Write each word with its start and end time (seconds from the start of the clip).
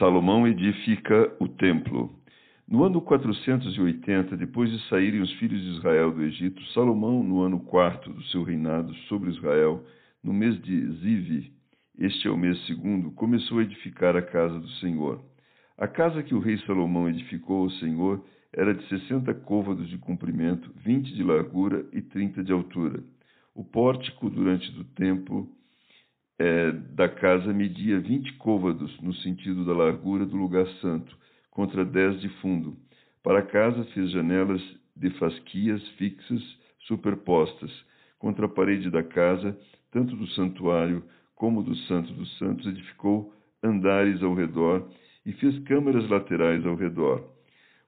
Salomão 0.00 0.48
edifica 0.48 1.30
o 1.38 1.46
templo. 1.46 2.10
No 2.66 2.84
ano 2.84 3.02
480, 3.02 4.34
depois 4.34 4.70
de 4.70 4.88
saírem 4.88 5.20
os 5.20 5.30
filhos 5.34 5.60
de 5.60 5.76
Israel 5.76 6.10
do 6.10 6.22
Egito, 6.22 6.64
Salomão, 6.72 7.22
no 7.22 7.42
ano 7.42 7.60
quarto 7.60 8.10
do 8.10 8.22
seu 8.28 8.42
reinado 8.42 8.94
sobre 9.10 9.28
Israel, 9.28 9.84
no 10.24 10.32
mês 10.32 10.58
de 10.62 10.90
Ziv, 10.92 11.52
este 11.98 12.26
é 12.26 12.30
o 12.30 12.36
mês 12.38 12.58
segundo, 12.64 13.10
começou 13.10 13.58
a 13.58 13.62
edificar 13.62 14.16
a 14.16 14.22
casa 14.22 14.58
do 14.58 14.70
Senhor. 14.78 15.22
A 15.76 15.86
casa 15.86 16.22
que 16.22 16.34
o 16.34 16.40
rei 16.40 16.56
Salomão 16.60 17.06
edificou 17.06 17.64
ao 17.64 17.70
Senhor 17.72 18.24
era 18.54 18.72
de 18.72 18.88
sessenta 18.88 19.34
côvados 19.34 19.86
de 19.90 19.98
comprimento, 19.98 20.72
vinte 20.82 21.14
de 21.14 21.22
largura 21.22 21.84
e 21.92 22.00
trinta 22.00 22.42
de 22.42 22.50
altura. 22.50 23.04
O 23.54 23.62
pórtico, 23.62 24.30
durante 24.30 24.66
o 24.80 24.84
tempo 24.84 25.46
é, 26.40 26.72
da 26.72 27.06
casa 27.06 27.52
media 27.52 28.00
vinte 28.00 28.32
côvados 28.38 28.98
no 29.02 29.12
sentido 29.16 29.62
da 29.66 29.74
largura 29.74 30.24
do 30.24 30.38
lugar 30.38 30.66
santo, 30.80 31.14
contra 31.50 31.84
dez 31.84 32.18
de 32.22 32.30
fundo. 32.40 32.78
Para 33.22 33.40
a 33.40 33.46
casa 33.46 33.84
fez 33.92 34.10
janelas 34.10 34.62
de 34.96 35.10
fasquias 35.18 35.86
fixas 35.98 36.42
superpostas. 36.86 37.70
Contra 38.18 38.46
a 38.46 38.48
parede 38.48 38.90
da 38.90 39.02
casa, 39.02 39.54
tanto 39.90 40.16
do 40.16 40.26
santuário 40.28 41.04
como 41.34 41.62
do 41.62 41.76
Santo 41.76 42.10
dos 42.14 42.38
Santos, 42.38 42.66
edificou 42.66 43.34
andares 43.62 44.22
ao 44.22 44.34
redor 44.34 44.90
e 45.26 45.32
fez 45.32 45.58
câmaras 45.64 46.08
laterais 46.08 46.64
ao 46.64 46.74
redor. 46.74 47.22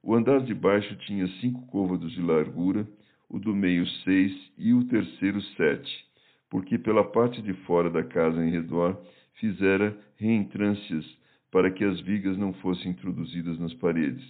O 0.02 0.14
andar 0.14 0.40
de 0.40 0.52
baixo 0.52 0.94
tinha 1.06 1.26
cinco 1.40 1.66
côvados 1.68 2.12
de 2.12 2.20
largura, 2.20 2.86
o 3.30 3.38
do 3.38 3.54
meio 3.54 3.86
seis 4.04 4.32
e 4.58 4.74
o 4.74 4.84
terceiro 4.84 5.40
sete 5.56 6.11
porque 6.52 6.76
pela 6.76 7.02
parte 7.02 7.40
de 7.40 7.54
fora 7.64 7.88
da 7.88 8.04
casa 8.04 8.44
em 8.44 8.50
redor 8.50 9.00
fizera 9.40 9.96
reentrâncias 10.18 11.02
para 11.50 11.70
que 11.70 11.82
as 11.82 11.98
vigas 12.02 12.36
não 12.36 12.52
fossem 12.52 12.90
introduzidas 12.90 13.58
nas 13.58 13.72
paredes. 13.72 14.22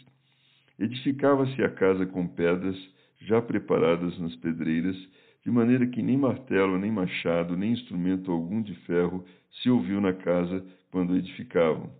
Edificava-se 0.78 1.60
a 1.64 1.68
casa 1.68 2.06
com 2.06 2.28
pedras 2.28 2.76
já 3.22 3.42
preparadas 3.42 4.16
nas 4.20 4.36
pedreiras, 4.36 4.96
de 5.44 5.50
maneira 5.50 5.84
que 5.84 6.00
nem 6.00 6.16
martelo, 6.16 6.78
nem 6.78 6.92
machado, 6.92 7.56
nem 7.56 7.72
instrumento 7.72 8.30
algum 8.30 8.62
de 8.62 8.76
ferro 8.86 9.24
se 9.60 9.68
ouviu 9.68 10.00
na 10.00 10.12
casa 10.12 10.64
quando 10.92 11.16
edificavam. 11.16 11.90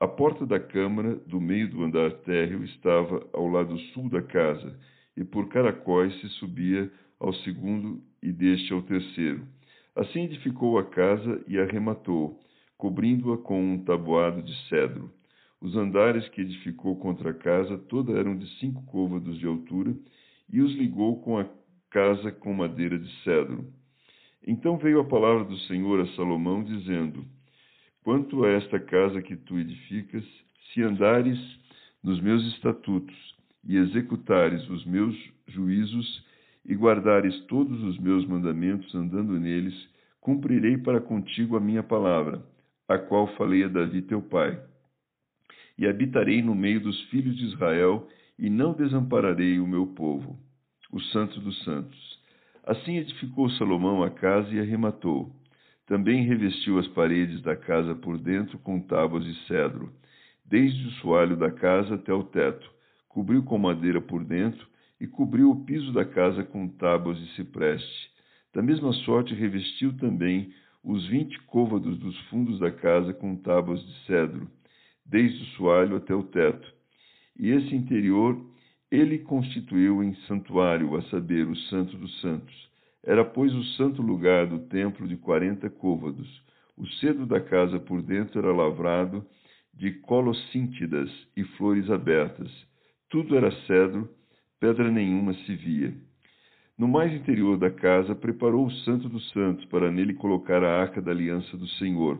A 0.00 0.08
porta 0.08 0.44
da 0.44 0.58
câmara, 0.58 1.14
do 1.28 1.40
meio 1.40 1.70
do 1.70 1.84
andar 1.84 2.10
térreo, 2.24 2.64
estava 2.64 3.24
ao 3.32 3.46
lado 3.46 3.78
sul 3.92 4.08
da 4.08 4.20
casa, 4.20 4.76
e 5.16 5.22
por 5.22 5.48
caracóis 5.48 6.12
se 6.20 6.28
subia 6.30 6.90
ao 7.20 7.32
segundo 7.32 8.02
e 8.24 8.32
deste 8.32 8.72
ao 8.72 8.82
terceiro. 8.82 9.46
Assim 9.94 10.24
edificou 10.24 10.78
a 10.78 10.84
casa 10.84 11.44
e 11.46 11.58
a 11.58 11.66
rematou, 11.66 12.40
cobrindo-a 12.78 13.36
com 13.36 13.74
um 13.74 13.84
tabuado 13.84 14.42
de 14.42 14.56
cedro. 14.68 15.12
Os 15.60 15.76
andares 15.76 16.26
que 16.30 16.40
edificou 16.40 16.96
contra 16.96 17.30
a 17.30 17.34
casa 17.34 17.76
toda 17.76 18.18
eram 18.18 18.36
de 18.36 18.48
cinco 18.58 18.82
côvados 18.86 19.38
de 19.38 19.46
altura, 19.46 19.94
e 20.50 20.60
os 20.60 20.72
ligou 20.74 21.20
com 21.20 21.38
a 21.38 21.46
casa 21.90 22.32
com 22.32 22.52
madeira 22.54 22.98
de 22.98 23.10
cedro. 23.22 23.66
Então 24.46 24.78
veio 24.78 25.00
a 25.00 25.04
palavra 25.04 25.44
do 25.44 25.56
Senhor 25.60 26.00
a 26.00 26.06
Salomão, 26.14 26.64
dizendo: 26.64 27.24
Quanto 28.02 28.44
a 28.44 28.50
esta 28.50 28.80
casa 28.80 29.22
que 29.22 29.36
tu 29.36 29.58
edificas, 29.58 30.24
se 30.72 30.82
andares 30.82 31.38
nos 32.02 32.20
meus 32.20 32.44
estatutos 32.54 33.14
e 33.66 33.76
executares 33.76 34.68
os 34.68 34.84
meus 34.84 35.16
juízos 35.46 36.24
e 36.64 36.74
guardares 36.74 37.38
todos 37.42 37.82
os 37.82 37.98
meus 37.98 38.26
mandamentos 38.26 38.94
andando 38.94 39.38
neles, 39.38 39.74
cumprirei 40.20 40.78
para 40.78 41.00
contigo 41.00 41.56
a 41.56 41.60
minha 41.60 41.82
palavra, 41.82 42.42
a 42.88 42.98
qual 42.98 43.26
falei 43.36 43.64
a 43.64 43.68
Davi 43.68 44.02
teu 44.02 44.22
pai. 44.22 44.58
E 45.76 45.86
habitarei 45.86 46.40
no 46.40 46.54
meio 46.54 46.80
dos 46.80 46.98
filhos 47.04 47.36
de 47.36 47.44
Israel, 47.44 48.08
e 48.38 48.48
não 48.48 48.72
desampararei 48.72 49.60
o 49.60 49.66
meu 49.66 49.86
povo, 49.88 50.38
o 50.90 51.00
santo 51.00 51.40
dos 51.40 51.62
santos. 51.64 52.18
Assim 52.64 52.96
edificou 52.96 53.50
Salomão 53.50 54.02
a 54.02 54.10
casa 54.10 54.52
e 54.52 54.58
a 54.58 54.64
rematou. 54.64 55.30
Também 55.86 56.24
revestiu 56.24 56.78
as 56.78 56.88
paredes 56.88 57.42
da 57.42 57.54
casa 57.54 57.94
por 57.94 58.18
dentro 58.18 58.58
com 58.58 58.80
tábuas 58.80 59.24
de 59.24 59.34
cedro, 59.46 59.92
desde 60.44 60.88
o 60.88 60.90
soalho 60.92 61.36
da 61.36 61.50
casa 61.50 61.96
até 61.96 62.12
o 62.12 62.24
teto. 62.24 62.68
Cobriu 63.08 63.42
com 63.42 63.58
madeira 63.58 64.00
por 64.00 64.24
dentro 64.24 64.66
e 65.04 65.06
cobriu 65.06 65.50
o 65.50 65.64
piso 65.66 65.92
da 65.92 66.02
casa 66.02 66.42
com 66.42 66.66
tábuas 66.66 67.18
de 67.18 67.34
cipreste. 67.34 68.10
Da 68.54 68.62
mesma 68.62 68.90
sorte, 69.04 69.34
revestiu 69.34 69.94
também 69.98 70.50
os 70.82 71.06
vinte 71.08 71.38
côvados 71.42 71.98
dos 71.98 72.18
fundos 72.28 72.58
da 72.58 72.70
casa 72.70 73.12
com 73.12 73.36
tábuas 73.36 73.84
de 73.84 74.06
cedro, 74.06 74.48
desde 75.04 75.42
o 75.42 75.46
soalho 75.56 75.96
até 75.96 76.14
o 76.14 76.22
teto. 76.22 76.72
E 77.38 77.50
esse 77.50 77.74
interior 77.74 78.42
ele 78.90 79.18
constituiu 79.18 80.02
em 80.02 80.14
santuário, 80.26 80.96
a 80.96 81.02
saber, 81.10 81.46
o 81.46 81.56
Santo 81.68 81.98
dos 81.98 82.20
Santos. 82.22 82.54
Era, 83.02 83.24
pois, 83.26 83.52
o 83.52 83.64
santo 83.76 84.00
lugar 84.00 84.46
do 84.46 84.60
templo 84.60 85.06
de 85.06 85.16
quarenta 85.16 85.68
côvados. 85.68 86.42
O 86.78 86.86
cedro 86.86 87.26
da 87.26 87.40
casa 87.40 87.78
por 87.78 88.00
dentro 88.00 88.38
era 88.38 88.52
lavrado 88.52 89.22
de 89.74 89.90
colossíntidas 89.92 91.10
e 91.36 91.44
flores 91.58 91.90
abertas. 91.90 92.50
Tudo 93.10 93.36
era 93.36 93.50
cedro, 93.66 94.08
pedra 94.64 94.90
nenhuma 94.90 95.34
se 95.34 95.54
via. 95.56 95.92
No 96.78 96.88
mais 96.88 97.12
interior 97.12 97.58
da 97.58 97.70
casa, 97.70 98.14
preparou 98.14 98.64
o 98.64 98.70
Santo 98.70 99.10
dos 99.10 99.30
Santos 99.30 99.62
para 99.66 99.92
nele 99.92 100.14
colocar 100.14 100.64
a 100.64 100.80
arca 100.80 101.02
da 101.02 101.10
aliança 101.10 101.54
do 101.58 101.68
Senhor. 101.72 102.18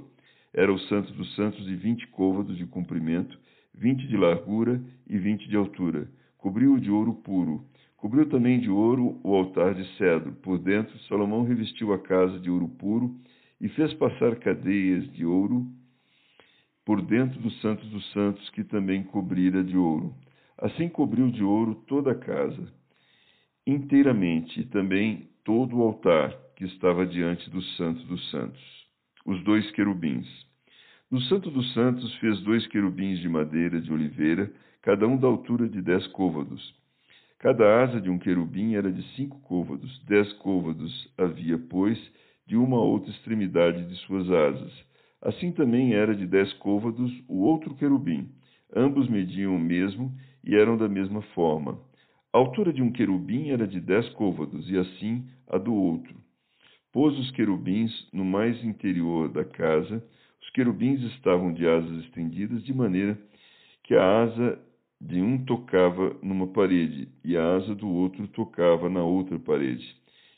Era 0.52 0.70
o 0.70 0.78
Santo 0.80 1.10
dos 1.14 1.34
Santos 1.36 1.64
de 1.64 1.74
vinte 1.74 2.06
côvados 2.08 2.58
de 2.58 2.66
comprimento, 2.66 3.38
vinte 3.74 4.06
de 4.06 4.14
largura 4.14 4.78
e 5.08 5.16
vinte 5.16 5.48
de 5.48 5.56
altura. 5.56 6.06
Cobriu-o 6.36 6.78
de 6.78 6.90
ouro 6.90 7.14
puro. 7.14 7.64
Cobriu 7.96 8.28
também 8.28 8.60
de 8.60 8.68
ouro 8.68 9.18
o 9.24 9.34
altar 9.34 9.74
de 9.74 9.86
cedro. 9.96 10.32
Por 10.42 10.58
dentro, 10.58 10.98
Salomão 11.08 11.44
revestiu 11.44 11.94
a 11.94 11.98
casa 11.98 12.38
de 12.38 12.50
ouro 12.50 12.68
puro 12.68 13.16
e 13.58 13.70
fez 13.70 13.94
passar 13.94 14.36
cadeias 14.36 15.10
de 15.14 15.24
ouro 15.24 15.64
por 16.84 17.00
dentro 17.00 17.40
do 17.40 17.50
Santo 17.52 17.86
dos 17.86 18.12
Santos, 18.12 18.50
que 18.50 18.62
também 18.64 19.02
cobrira 19.02 19.64
de 19.64 19.78
ouro. 19.78 20.14
Assim 20.58 20.88
cobriu 20.88 21.30
de 21.30 21.42
ouro 21.42 21.74
toda 21.86 22.12
a 22.12 22.14
casa, 22.14 22.72
inteiramente, 23.66 24.60
e 24.60 24.64
também 24.64 25.28
todo 25.44 25.76
o 25.76 25.82
altar 25.82 26.32
que 26.56 26.64
estava 26.64 27.04
diante 27.04 27.50
do 27.50 27.60
Santo 27.76 28.02
dos 28.04 28.30
Santos, 28.30 28.62
os 29.26 29.42
dois 29.42 29.70
querubins. 29.72 30.26
No 31.10 31.20
Santo 31.22 31.50
dos 31.50 31.72
Santos 31.74 32.14
fez 32.16 32.40
dois 32.42 32.66
querubins 32.68 33.18
de 33.18 33.28
madeira 33.28 33.80
de 33.80 33.92
oliveira, 33.92 34.52
cada 34.80 35.06
um 35.06 35.16
da 35.16 35.26
altura 35.26 35.68
de 35.68 35.82
dez 35.82 36.06
côvados. 36.08 36.74
Cada 37.38 37.82
asa 37.82 38.00
de 38.00 38.08
um 38.08 38.18
querubim 38.18 38.74
era 38.74 38.90
de 38.90 39.02
cinco 39.14 39.38
côvados, 39.40 40.02
dez 40.06 40.32
côvados 40.34 41.12
havia, 41.18 41.58
pois, 41.58 41.98
de 42.46 42.56
uma 42.56 42.80
outra 42.80 43.10
extremidade 43.10 43.86
de 43.86 43.96
suas 44.06 44.30
asas. 44.30 44.72
Assim 45.20 45.52
também 45.52 45.94
era 45.94 46.14
de 46.14 46.26
dez 46.26 46.52
côvados 46.54 47.12
o 47.28 47.42
outro 47.42 47.74
querubim. 47.74 48.28
Ambos 48.74 49.08
mediam 49.08 49.56
o 49.56 49.60
mesmo 49.60 50.12
e 50.46 50.54
eram 50.54 50.76
da 50.76 50.88
mesma 50.88 51.22
forma. 51.34 51.78
A 52.32 52.38
altura 52.38 52.72
de 52.72 52.82
um 52.82 52.90
querubim 52.90 53.50
era 53.50 53.66
de 53.66 53.80
dez 53.80 54.08
côvados, 54.10 54.68
e 54.70 54.76
assim 54.76 55.24
a 55.48 55.56
do 55.56 55.72
outro. 55.72 56.14
Pôs 56.92 57.18
os 57.18 57.30
querubins 57.32 57.90
no 58.12 58.24
mais 58.24 58.62
interior 58.64 59.28
da 59.28 59.44
casa. 59.44 60.04
Os 60.42 60.50
querubins 60.50 61.00
estavam 61.14 61.52
de 61.52 61.66
asas 61.66 62.04
estendidas, 62.04 62.62
de 62.64 62.74
maneira 62.74 63.18
que 63.84 63.94
a 63.94 64.22
asa 64.22 64.58
de 65.00 65.20
um 65.20 65.44
tocava 65.44 66.16
numa 66.22 66.46
parede, 66.46 67.08
e 67.24 67.36
a 67.36 67.56
asa 67.56 67.74
do 67.74 67.88
outro 67.88 68.26
tocava 68.28 68.88
na 68.88 69.02
outra 69.02 69.38
parede. 69.38 69.84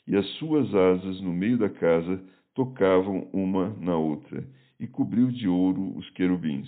E 0.07 0.15
as 0.15 0.25
suas 0.37 0.73
asas 0.73 1.21
no 1.21 1.33
meio 1.33 1.57
da 1.57 1.69
casa 1.69 2.21
tocavam 2.53 3.29
uma 3.31 3.69
na 3.79 3.95
outra, 3.95 4.43
e 4.79 4.87
cobriu 4.87 5.31
de 5.31 5.47
ouro 5.47 5.95
os 5.97 6.09
querubins 6.11 6.67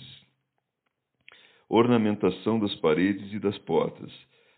ornamentação 1.70 2.58
das 2.58 2.74
paredes 2.76 3.32
e 3.32 3.38
das 3.38 3.56
portas. 3.58 4.12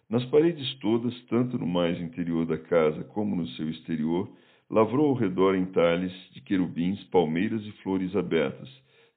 Nas 0.09 0.25
paredes 0.27 0.75
todas, 0.81 1.15
tanto 1.27 1.59
no 1.59 1.67
mais 1.67 2.01
interior 2.01 2.47
da 2.47 2.57
casa 2.57 3.05
como 3.05 3.37
no 3.37 3.47
seu 3.49 3.69
exterior, 3.69 4.31
lavrou 4.71 5.11
ao 5.11 5.15
redor 5.15 5.55
entalhes 5.55 6.13
de 6.33 6.41
querubins, 6.41 7.03
palmeiras 7.05 7.63
e 7.67 7.73
flores 7.83 8.17
abertas. 8.17 8.69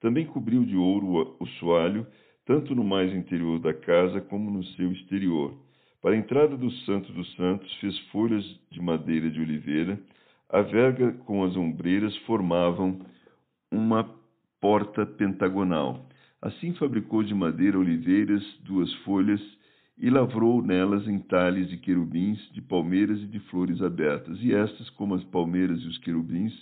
Também 0.01 0.25
cobriu 0.25 0.65
de 0.65 0.75
ouro 0.75 1.37
o 1.39 1.45
soalho, 1.59 2.05
tanto 2.45 2.75
no 2.75 2.83
mais 2.83 3.13
interior 3.13 3.59
da 3.59 3.73
casa 3.73 4.19
como 4.19 4.51
no 4.51 4.63
seu 4.63 4.91
exterior. 4.91 5.53
Para 6.01 6.15
a 6.15 6.17
entrada 6.17 6.55
do 6.55 6.69
Santo 6.69 7.11
dos 7.13 7.33
Santos, 7.35 7.73
fez 7.77 7.97
folhas 8.09 8.43
de 8.69 8.81
madeira 8.81 9.31
de 9.31 9.39
oliveira. 9.39 9.99
A 10.49 10.61
verga 10.61 11.13
com 11.25 11.43
as 11.43 11.55
ombreiras 11.55 12.15
formavam 12.19 12.99
uma 13.71 14.07
porta 14.61 15.05
pentagonal. 15.05 16.07
Assim 16.45 16.73
fabricou 16.73 17.23
de 17.23 17.33
madeira 17.33 17.79
oliveiras 17.79 18.43
duas 18.63 18.93
folhas 18.97 19.41
e 19.97 20.11
lavrou 20.11 20.61
nelas 20.61 21.07
entalhes 21.07 21.67
de 21.69 21.77
querubins, 21.77 22.37
de 22.51 22.61
palmeiras 22.61 23.19
e 23.19 23.25
de 23.25 23.39
flores 23.49 23.81
abertas. 23.81 24.37
E 24.43 24.53
estas, 24.53 24.87
como 24.91 25.15
as 25.15 25.23
palmeiras 25.23 25.81
e 25.81 25.87
os 25.87 25.97
querubins, 25.97 26.53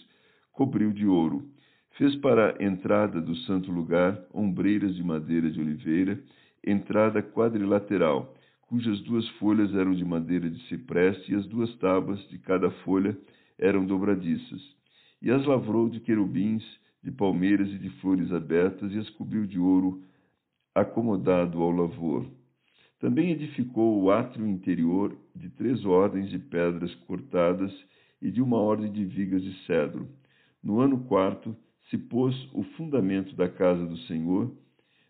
cobriu 0.53 0.93
de 0.93 1.05
ouro. 1.05 1.49
Fez 1.97 2.15
para 2.15 2.55
a 2.57 2.63
entrada 2.63 3.19
do 3.19 3.35
santo 3.39 3.73
lugar 3.73 4.17
ombreiras 4.33 4.95
de 4.95 5.03
madeira 5.03 5.51
de 5.51 5.59
oliveira, 5.59 6.17
entrada 6.65 7.21
quadrilateral, 7.21 8.33
cujas 8.61 9.01
duas 9.01 9.27
folhas 9.31 9.75
eram 9.75 9.91
de 9.93 10.05
madeira 10.05 10.49
de 10.49 10.65
cipreste 10.69 11.33
e 11.33 11.35
as 11.35 11.45
duas 11.47 11.75
tábuas 11.79 12.25
de 12.29 12.37
cada 12.37 12.71
folha 12.85 13.17
eram 13.59 13.85
dobradiças. 13.85 14.61
E 15.21 15.29
as 15.29 15.45
lavrou 15.45 15.89
de 15.89 15.99
querubins, 15.99 16.63
de 17.03 17.11
palmeiras 17.11 17.69
e 17.69 17.77
de 17.77 17.89
flores 17.99 18.31
abertas 18.31 18.91
e 18.93 18.97
as 18.97 19.09
cobriu 19.11 19.45
de 19.45 19.59
ouro 19.59 20.01
acomodado 20.73 21.61
ao 21.61 21.71
lavor. 21.71 22.25
Também 22.99 23.31
edificou 23.31 24.01
o 24.01 24.09
átrio 24.09 24.47
interior 24.47 25.15
de 25.35 25.49
três 25.49 25.83
ordens 25.83 26.29
de 26.29 26.39
pedras 26.39 26.93
cortadas 27.07 27.71
e 28.21 28.31
de 28.31 28.41
uma 28.41 28.57
ordem 28.57 28.91
de 28.91 29.03
vigas 29.03 29.43
de 29.43 29.53
cedro. 29.65 30.07
No 30.63 30.79
ano 30.79 31.03
quarto, 31.03 31.55
se 31.89 31.97
pôs 31.97 32.33
o 32.53 32.63
fundamento 32.77 33.35
da 33.35 33.49
casa 33.49 33.85
do 33.85 33.97
Senhor 34.07 34.55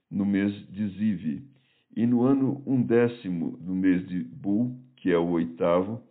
no 0.10 0.26
mês 0.26 0.52
de 0.70 0.88
Zive, 0.90 1.48
e 1.96 2.06
no 2.08 2.24
ano 2.24 2.64
undécimo 2.66 3.58
do 3.58 3.76
mês 3.76 4.06
de 4.08 4.24
Bul, 4.24 4.76
que 4.98 5.12
é 5.12 5.18
o 5.18 5.30
oitavo, 5.30 6.02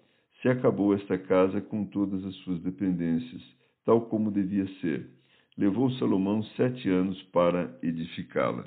se 0.40 0.48
acabou 0.48 0.94
esta 0.94 1.18
casa 1.18 1.60
com 1.60 1.84
todas 1.84 2.24
as 2.24 2.34
suas 2.36 2.60
dependências, 2.60 3.42
tal 3.84 4.02
como 4.02 4.30
devia 4.30 4.66
ser. 4.80 5.08
Levou 5.56 5.90
Salomão 5.92 6.42
sete 6.56 6.88
anos 6.88 7.22
para 7.24 7.78
edificá-la. 7.82 8.64